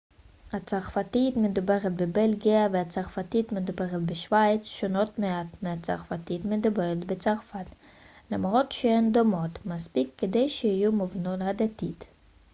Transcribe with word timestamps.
הצרפתית 0.53 1.37
המדוברת 1.37 1.95
בבלגיה 1.95 2.67
והצרפתית 2.71 3.51
המדוברת 3.51 4.01
בשוויץ 4.05 4.65
שונות 4.65 5.19
מעט 5.19 5.47
מהצרפתית 5.61 6.45
המדוברת 6.45 6.99
בצרפת 7.05 7.65
למרות 8.31 8.71
שהן 8.71 9.11
דומות 9.11 9.65
מספיק 9.65 10.09
כדי 10.17 10.49
שיהיו 10.49 10.91
מובנות 10.91 11.39
הדדית 11.41 12.07